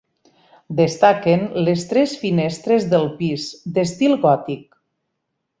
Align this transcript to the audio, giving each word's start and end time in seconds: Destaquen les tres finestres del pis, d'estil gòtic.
Destaquen 0.79 1.43
les 1.67 1.85
tres 1.93 2.15
finestres 2.23 2.89
del 2.95 3.07
pis, 3.23 3.47
d'estil 3.77 4.21
gòtic. 4.29 4.67